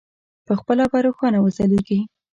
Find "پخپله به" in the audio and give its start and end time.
0.47-0.97